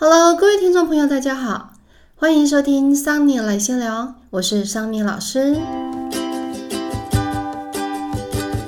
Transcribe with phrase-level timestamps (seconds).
[0.00, 1.70] Hello，各位听众朋友，大家好，
[2.14, 5.56] 欢迎收听桑尼来闲聊，我是桑尼老师。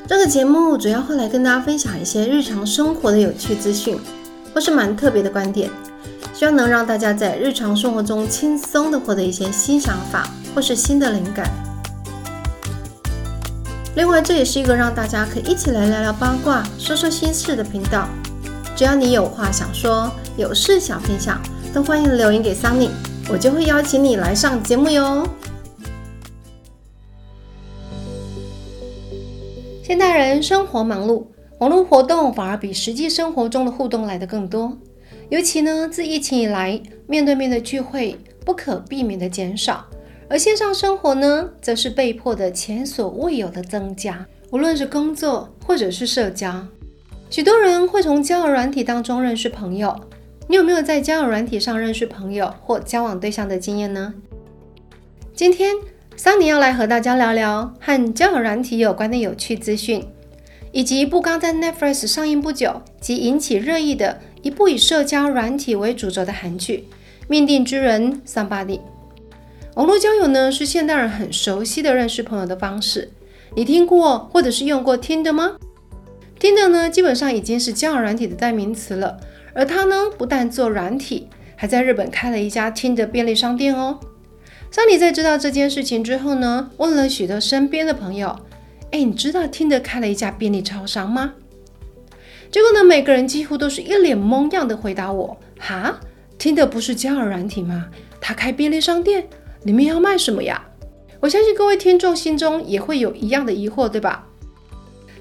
[0.09, 3.97] 这个节目主要会来跟大家分享一些日常生活的有趣资讯，
[4.53, 5.71] 或是蛮特别的观点，
[6.35, 11.49] 希望能让大家在日常生活中轻松的获得一些新想法或是新的灵感。
[13.95, 18.09] 另外，这也是一个让大家可以一起来聊聊八卦、说说心事的频道。
[18.81, 21.39] 只要你有话想说，有事想分享，
[21.75, 22.89] 都欢迎留言给 Sunny，
[23.31, 25.29] 我就会邀请你来上节目哟。
[29.85, 31.27] 现代人生活忙碌，
[31.59, 34.75] 网络活动反而比实际生活中的互动来得更多。
[35.29, 39.85] 尤其呢，自疫情以来，面对面的聚会不可避免的减少，
[40.27, 44.27] 而线上生活呢，则是被迫的前所未有的增加。
[44.51, 46.67] 无论是工作或者是社交。
[47.31, 49.95] 许多人会从交友软体当中认识朋友，
[50.49, 54.13] 你有没有在交友软体上认识朋友或交往对象的经验呢？
[55.33, 55.77] 今天
[56.17, 60.05] 桑尼要来和大家聊聊和交友软体有关的有趣资讯，
[60.73, 66.89] 以及一部刚在 Netflix 上映不久即引起热议的一部以社交软体为主轴的韩剧
[67.29, 68.81] 《命定之人》Somebody。
[69.77, 73.09] 网络交友呢是现代人很熟悉的认识朋友的方式，
[73.55, 75.57] 你听过或者是用过 Tinder 吗
[76.41, 79.21] ？Tinder 呢，基本上已经是交友软体的代名词了。
[79.53, 84.01] 而它呢，不但做软体，还在日本开了一家 Tinder 便利商店哦。
[84.71, 88.39] 桑尼在知道这件事情之后呢，问了许多身边的朋友
[88.93, 91.35] ：“哎，你知道 Tinder 开了一家便利超商吗？”
[92.51, 96.01] 结果呢，每个人几乎都是一脸懵样的回答我：“哈
[96.39, 97.89] ，Tinder 不是交友软体吗？
[98.21, 99.29] 他开便利商店，
[99.65, 100.65] 里面要卖什么呀？”
[101.21, 104.27] 我相信各位听众心中也会有一样的疑惑，对吧？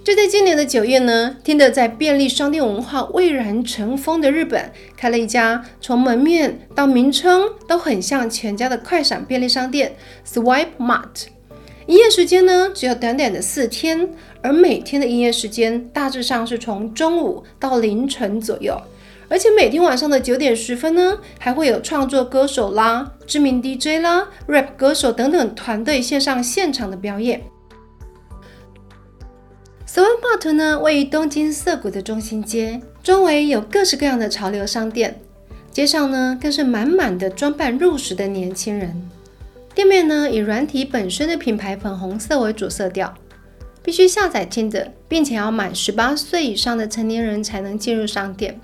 [0.04, 11.28] 就在今年的九月呢，听得在便利商店文化蔚然成风的日本，开了一家从门面到名称都很像全家的快闪便利商店 Swipe Mart。
[11.88, 14.10] 营业时间呢只有短短的四天，
[14.42, 18.82] 而每天的营业时间大致上是从中午到凌晨左右，
[19.28, 27.42] 而且每天晚上的九点十分呢，还会有创作歌手啦、知名 DJ 啦、rap 歌手等等团队线上现场的表演。
[29.92, 35.20] Swipe Mart 呢，位于东京涩谷的中心街，周围有各式各样的潮流商店，
[35.72, 39.10] 街上呢更是满满的装扮入时的年轻人。
[39.74, 43.12] 店面呢以软体本身的品牌粉红色为主色调，
[43.82, 48.62] 必须下载 Tinder，并且要满十八岁以上的成年人才能进入商店。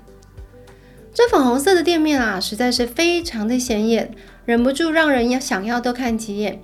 [1.12, 4.12] 这粉红色的店面啊，实在是非常的显眼，
[4.44, 6.60] 忍不住让人要想要多看几眼，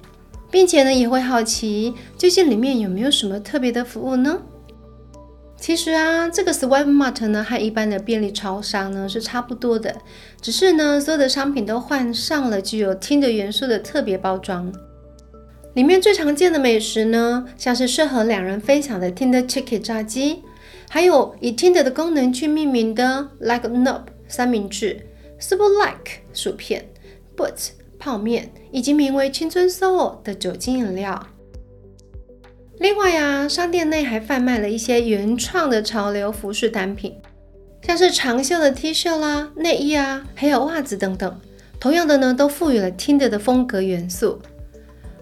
[0.53, 4.41] 并且呢也会好奇，究竟里面有没有什么特别的服务呢？
[5.63, 9.95] 其实啊，这个 Swipe Mart 呢和一般的便利超商呢是差不多的，
[10.41, 14.73] 只是呢所有的商品都换上了具有 Tinder 元素的特别包装。
[15.75, 20.43] 里面最常见的美食呢，像是适合两人分享的 Tinder Chicken 炸鸡，
[20.91, 25.07] 还有以 Tinder 的功能去命名的 Like Nope 三明治、
[25.39, 26.89] Super Like 薯片、
[27.37, 27.69] Buts
[28.01, 31.25] 泡面，以及名为青春 Soul 的酒精饮料。
[32.79, 37.15] 另外呀，商店内还贩卖了一些原创的潮流服饰单品，
[37.83, 41.41] 像是长袖的 T 恤啦、内衣啊，还有袜子等等。
[41.79, 44.41] 同样的呢，都赋予了 Tinder 的风格元素。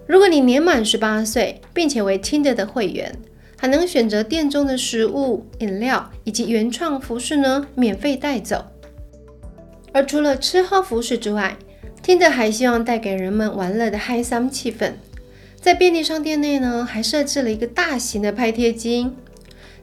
[0.07, 3.15] 如果你年满十八岁，并且为 Tinder 的会员，
[3.57, 8.65] 还能选择店中的食物、饮料以及原创服饰呢，免费带走。
[9.93, 11.55] 而除了吃喝服饰之外
[12.03, 14.93] ，Tinder 还希望带给人们玩乐的嗨桑气氛。
[15.61, 19.11] 在便利商店内呢，还设置了一个大型的拍贴机，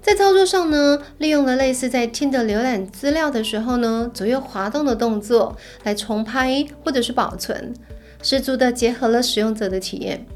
[0.03, 7.73] 在操作上呢，利用了类似在 Tinder 浏览资料的时候呢，左右滑动的动作来重拍或者是保存，
[8.21, 10.27] 十足的结合了使用者的体验。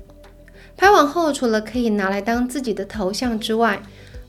[0.77, 3.83] 拍完后，除了可以拿来当自己的头像之外，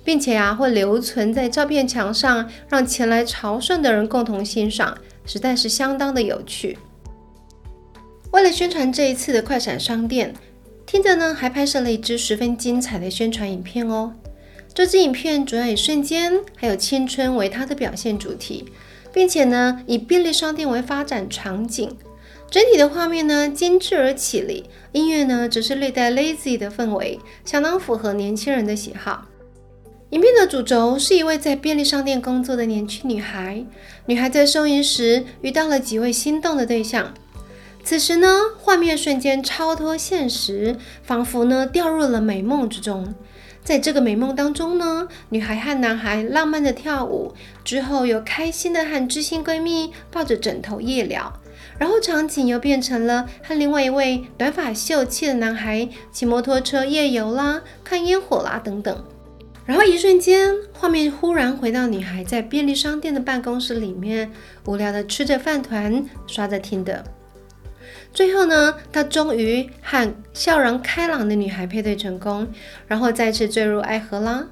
[0.04, 4.98] 并且啊会留存在照片墙上，让前来朝圣的人共同欣赏，
[5.28, 6.80] 实在是相当的有趣。
[8.32, 10.34] 为了宣传这一次的快闪商店。
[10.94, 14.14] 听着呢，还拍摄了一支十分精彩的宣传影片哦。
[14.76, 18.66] 这支影片主要以瞬间还有青春为它的表现主题，
[19.12, 21.90] 并且呢以便利商店为发展场景。
[22.48, 29.26] 整体的画面呢精致而绮丽，音乐呢则是略带 lazy 的氛围，相当符合年轻人的喜好。
[30.12, 33.66] 影片的主轴是一位在便利商店工作的年轻女孩，
[34.06, 37.12] 女孩在收银时遇到了几位心动的对象。
[37.84, 38.28] 此时呢，
[38.58, 43.14] 画面瞬间超脱现实，仿佛呢掉入了美梦之中。
[43.62, 47.34] 在这个美梦当中呢，女孩和男孩浪漫的跳舞，
[47.64, 51.42] 之后又开心的和知心闺蜜抱着枕头夜聊，
[51.78, 59.04] 然后场景又变成了和另外一位短发秀气的男孩骑摩托车夜游啦、看烟火啦等等。
[59.66, 64.32] 然后一瞬间，画面忽然回到女孩在便利商店的办公室里面，
[64.66, 67.04] 无聊的吃着饭团，刷着听的。
[68.14, 72.48] 最后呢，她终于和笑容开朗的女孩配对成功，
[72.88, 74.48] 然后再次坠入爱河啦。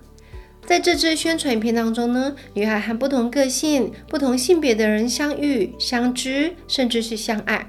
[0.65, 7.67] 在这支宣传影片当中呢，女孩和不同个性、不同性别的人相遇、相知，甚至是相爱。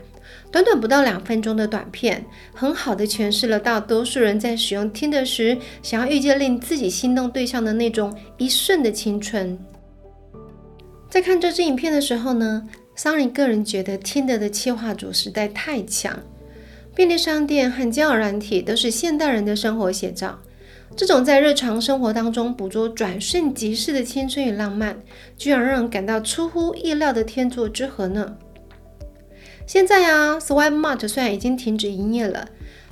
[0.51, 2.25] 短短不到两分钟的短片，
[2.55, 9.59] 很好的诠释了大多数人在使用听的时，想要遇见令自己心动对象的那种一瞬的青春。
[11.09, 12.63] 在看这支影片的时候呢，
[13.03, 16.17] 桑尼个人觉得 Tinder 的企划组实在太强。
[16.95, 20.39] 便利商店和交友软体都是现代人的生活写照，
[20.95, 25.03] 这种在日常生活当中捕捉转瞬即逝的青春与浪漫，
[25.37, 28.37] 居然让人感到出乎意料的天作之合呢。
[29.67, 32.47] 现在啊，Swipe Mart 虽然已经停止营业了，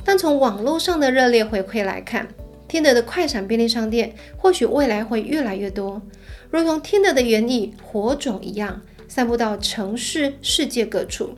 [0.05, 2.27] 但从网络上的热烈回馈来看
[2.69, 6.03] ，，Tinder 的快闪便利商店或许未来会越来越多，
[6.51, 11.35] 如同 Tinder 的原意火种一样，散布到城市世界各处。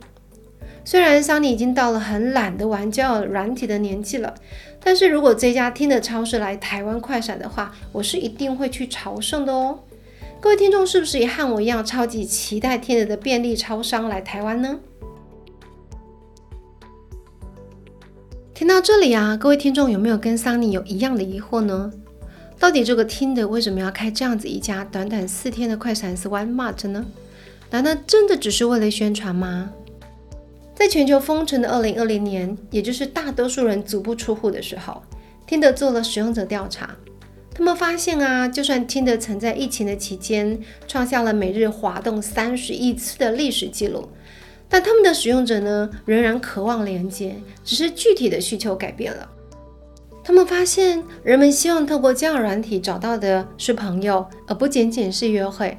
[0.85, 4.31] 虽然桑尼已经到了很懒得玩交友软体的年纪了，
[4.79, 9.79] 但是如果这家听的超市来台湾快闪的话，我是一定会去朝圣的哦。
[10.39, 14.79] 各位听众是不是也和我一样超级期待听得的便利超商来台湾呢？
[18.53, 21.91] 听到这里啊，各位听众有没有跟桑尼有一样的疑惑呢？
[22.59, 27.03] 到底这个听的为什么要开这样子一家短短四天的快闪 One Mart 呢？
[27.73, 29.73] 难道真的只是为了宣传吗？
[30.75, 35.01] 在全球封城的二零二零年，也就是大多数人足不出户的时候，
[35.47, 36.95] 听的做了使用者调查，
[37.51, 44.07] 他们发现啊，就算听的曾在疫情的期间创下了每日滑动三十亿次的历史记录。
[44.69, 49.27] 但他们的使用者呢，仍然渴望连接，只是具体的需求改变了。
[50.23, 55.75] 他们发现，人们希望透过交友软体找到的是朋友，而不仅仅是约会。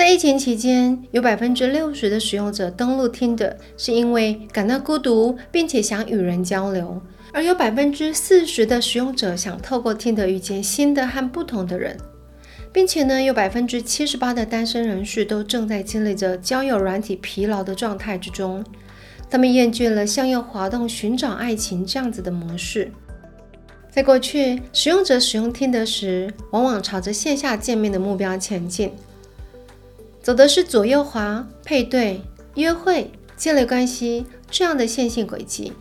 [0.00, 6.98] 在疫情期间，有百分之六十的使用者登录听的是因为感到孤独，并且想与人交流；
[7.34, 11.98] 而有百分之四十的使用者想透过听的遇见新的和不同的人。
[12.72, 18.64] 并且呢，有百分之七十八的单身人士都正在经历着交友软体疲劳的状态之中。
[19.28, 22.90] 他们厌倦了向右滑动寻找爱情这样子的模式。
[23.90, 28.92] 在过去，使用者使用听得时，往往朝着线下见面的目标前进，
[30.22, 32.20] 走的是左右滑、配对、
[32.54, 35.72] 约会、建立关系这样的线性轨迹。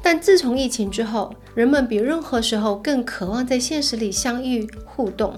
[0.00, 5.34] 但自从疫情之后，人们比任何时候更渴望在现实里相遇互动。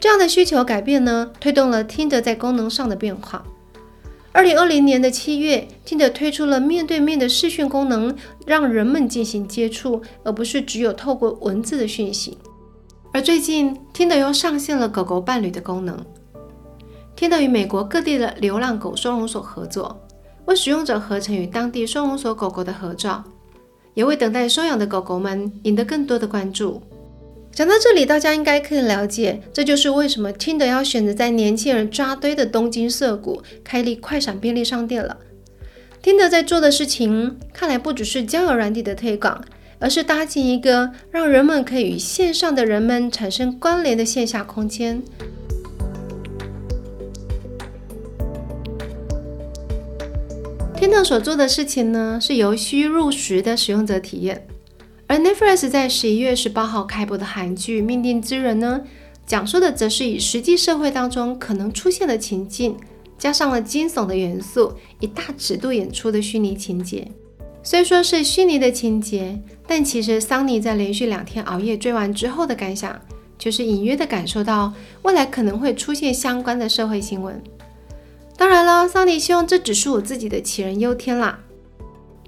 [0.00, 3.44] 这样的需求改变呢，推动了听得在功能上的变化。
[4.32, 8.14] 二零二零年的七月，听得推出了面对面的视讯功能，
[8.44, 12.36] 让人们进行接触，而不是只有透过文字的讯息。
[13.12, 16.04] 而最近，听得又上线了狗狗伴侣的功能。
[17.16, 19.98] 听得与美国各地的流浪狗收容所合作，
[20.44, 23.24] 为使用者合成与当地收容所狗狗的合照，
[23.94, 26.82] 也为等待收养的狗狗们赢得更多的关注。
[27.50, 35.16] 讲到这里，大家应该可以了解，这就是为什么听的要选择在年轻人扎堆的东京涩谷开立快闪便利商店了。
[36.02, 39.42] 听的在做的事情，看来不只是交友软体的推广，
[39.78, 45.02] 而是搭建一个让人们可以与线上的人们产生关联的线下空间。
[50.86, 54.46] 听的所做的事情呢，是由虚入实的使用者体验。
[55.08, 58.80] 而 Netflix 在十一月十八号开播的韩剧《命定之人》呢，
[59.26, 62.76] 讲述的则是以实际社会当中可能出现的情境，
[63.18, 67.10] 加上了惊悚的元素，以大尺度演出的虚拟情节。
[67.64, 72.96] 虽说是虚拟的情节，但其实桑尼在连续两天熬夜追完之后的感想，
[73.36, 77.42] 就是隐约的感受到未来可能会出现相关的社会新闻。
[78.36, 81.40] 当然了，桑尼希望这只是我自己的杞人忧天啦。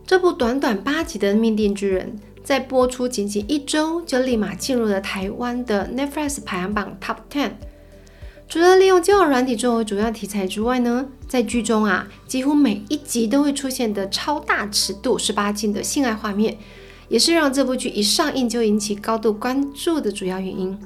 [0.07, 2.17] 这部短短八集的《命定之人》。
[2.43, 7.51] 在播出仅仅一周，就立马进入了台湾的 Netflix 排行榜 Top Ten。
[8.49, 16.57] 除了利用交友软体作为主要题材之外呢，在剧中啊，几乎每一集都会出现的超大尺度十八禁的性爱画面，
[17.11, 20.79] 也是让这部剧一上映就引起高度关注的主要原因。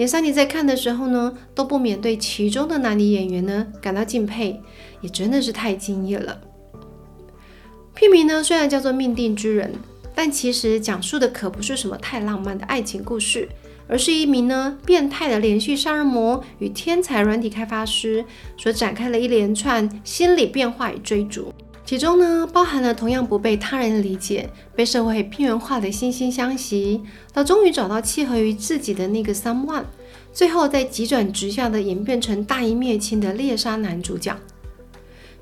[0.00, 4.58] 连三妮在看的时候呢，都不免对其中的男女演员呢感到敬佩，
[5.02, 6.40] 也真的是太敬业了。
[7.94, 9.70] 片名呢虽然叫做《命定之人》。
[10.12, 13.46] 但其实讲述的可不是什么太浪漫的爱情故事，
[13.86, 18.24] 而是一名呢变态的连续杀人魔与天才软体开发师
[18.56, 21.52] 所展开了一连串心理变化与追逐，
[21.90, 29.82] 其中呢包含了同样不被他人理解、被社会边缘化的惺惺相惜，到终于找到契合于自己的那个 someone，
[30.32, 34.36] 最后再急转直下的演变成大义灭亲的猎杀男主角。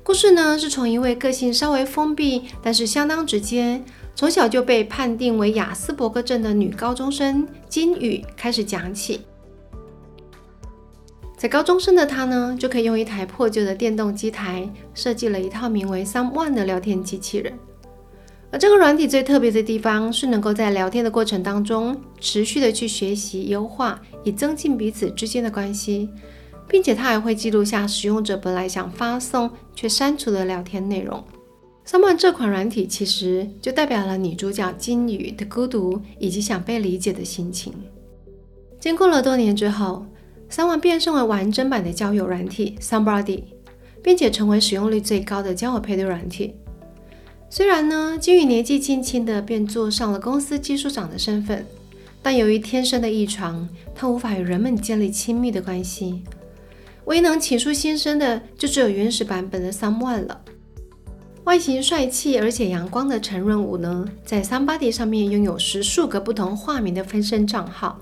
[0.01, 3.83] 故事呢是从一位个性稍微封闭，但是相当直接，
[4.15, 9.21] 从小就被判定为雅斯伯格症的女高中生金宇开始讲起。
[11.39, 17.53] 在高中生的他呢，就可以用一台破旧的电动机台设计了一套名为 Someone 的聊天机器人。
[18.51, 26.09] 而这个软体最特别的地方是能够在聊天的过程当中持续的去学习优化，以增进彼此之间的关系。
[26.67, 31.23] 并且它还会记录下使用者本来想发送却删除的聊天内容。
[31.87, 37.73] “Someone” 这款软体其实就代表了女主角金宇的孤独以及想被理解的心情。
[38.79, 40.05] 经过了多年之后，
[40.49, 43.43] 三万变身为完整版的交友软体 Somebody，
[44.03, 46.55] 并且成为使用率最高的交友配对软体。
[47.49, 51.65] 虽然呢，金宇年纪轻轻的便坐上了公司技术长的身份，
[52.21, 56.23] 但由于天生的异常，他无法与人们建立亲密的关系。
[57.05, 60.41] 唯一能起诉新生的，就只有原始版本的 Someone 了。
[61.45, 67.99] 外形帅气而且阳光的陈润武呢，在 Somebody 上面拥有十数个不同化名的分身账号，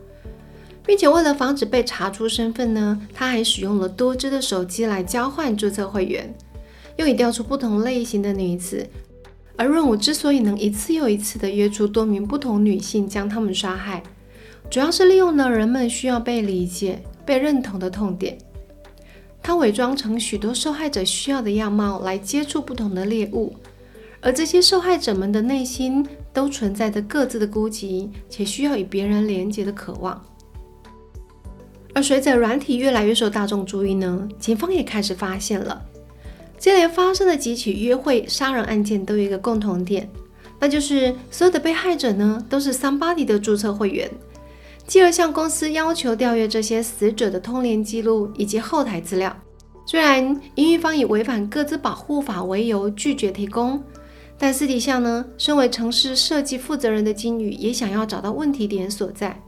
[0.87, 6.33] 并且为了防止被查出身份呢，他还使用了多只的手机来交换注册会员，
[6.95, 8.87] 用以调出不同类型的女子。
[9.57, 14.01] 而润武之所以能一次又一次的约出多名不同女性将她们杀害，
[14.69, 18.37] 主要是利用了人们需要被理解、被认同的痛点。
[19.41, 23.55] 他伪装成许多受害者需要的样貌来接触不同的猎物，
[24.21, 30.21] 而这些受害者们的内心都存在着各自的孤寂且需要与别人连结的渴望。
[31.97, 35.81] 而随着软体越来越受大众注意呢，警方也开始发现了，
[36.55, 40.07] 接连发生的几起约会杀人案件都有一个共同点，
[40.59, 44.07] 那就是所有的被害者呢都是 Somebody 的注册会员。
[44.85, 49.35] 继而向公司要求调阅这些死者的通联记录以及后台资料。
[49.83, 50.23] 虽然
[50.53, 53.81] 营运方以违反各自保护法为由拒绝提供，
[54.37, 59.41] 但私底下呢，身为城市设计负责人的金宇也想要找到问题点所在。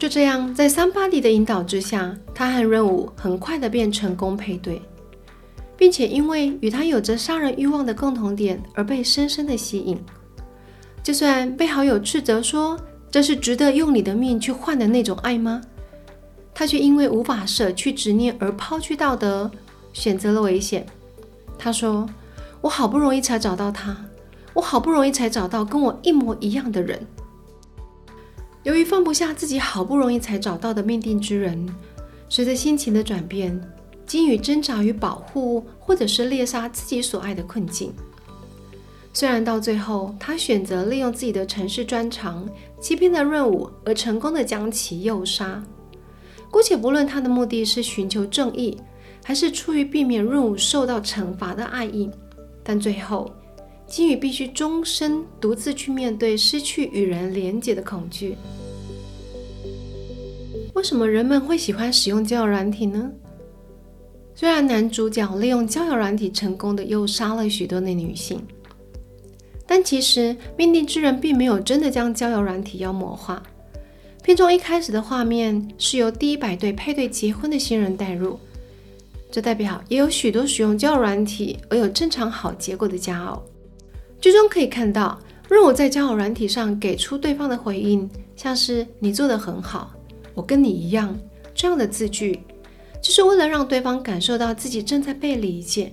[0.00, 4.80] 就这样，在三八迪的引导之下，他和任务很快的便成功配对，
[5.76, 10.02] 并且因为与他有着杀人欲望的共同点而被深深的吸引。
[11.02, 12.80] 就算被好友斥责说，
[13.10, 15.60] 这是值得用你的命去换的那种爱吗？
[16.54, 19.50] 他却因为无法舍去执念而抛去道德，
[19.92, 20.86] 选择了危险。
[21.58, 22.08] 他说
[22.62, 23.94] ：“我好不容易才找到他，
[24.54, 26.98] 我好不容易才找到跟我一模一样的人。”
[28.62, 31.66] 由于放不下自己好不容易才找到的命定之人，
[32.28, 33.58] 随着心情的转变，
[34.06, 37.92] 金宇挣扎于保护或者是猎杀自己所爱的困境。
[39.12, 42.48] 虽然到最后，他选择利用自己的城市专长
[42.80, 45.62] 欺骗了润武，而成功的将其诱杀。
[46.50, 48.76] 姑且不论他的目的是寻求正义，
[49.24, 52.10] 还是出于避免润武受到惩罚的爱意，
[52.62, 53.30] 但最后
[53.90, 58.36] 金宇必须终身独自去面对失去与人连结的恐惧。
[60.74, 63.10] 为什么人们会喜欢使用交友软体呢？
[64.32, 68.40] 虽然男主角利用交友软体成功的诱杀了许多的女性。
[69.66, 73.42] 但其实命定之人并没有真的将交友软体妖魔化。
[74.22, 78.38] 片中一开始的画面是由第一百对配对结婚的新人带入，
[79.32, 83.42] 这代表也有许多使用交友软体而有正常好结果的佳偶。
[84.20, 89.92] 剧中可以看到，若我在交友软体上给出对方的回应，像是“你做的很好，
[90.34, 91.16] 我跟你一样”
[91.54, 92.40] 这样的字句，
[93.00, 95.90] 就是为了让对方感受到自己正在被理解。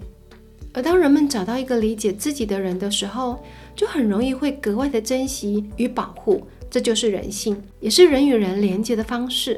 [0.74, 3.42] 而当人们找到一个理解自己的人的时候，
[3.74, 9.58] 就很容易会格外的珍惜与保护，这就是人性，也是人与人连接的方式。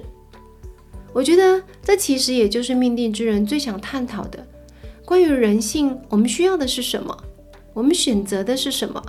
[1.11, 4.47] 我觉得这其实也就是命定之人最想探讨的，
[5.03, 7.17] 关于人性，我们需要的是什么？
[7.79, 9.01] 我们选择的是什么？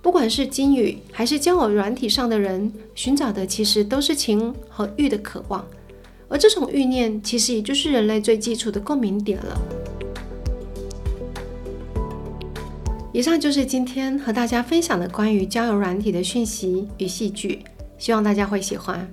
[0.00, 5.66] 不管是金鱼还是交友软体上的人，寻找的其实都是情和欲的渴望，
[6.28, 9.60] 而这种欲念其实也就是人类最基础的共鸣点了。
[13.12, 17.64] 以上就是今天和大家分享的关于交友软体的讯息与戏剧，
[17.98, 19.12] 希望大家会喜欢。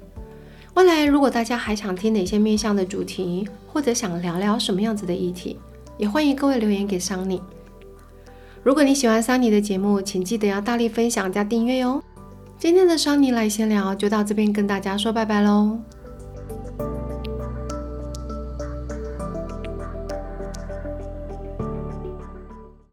[0.76, 5.58] 未来如果大家还想听哪些面向的主题，或者想聊聊什么样子的议题，
[5.98, 7.42] 也欢迎各位留言给桑尼。
[8.68, 12.04] 如果你喜欢桑尼的节目，请记得要大力分享加订阅哟。
[12.60, 15.80] 今天的桑尼来闲聊就到这边跟大家说拜拜喽。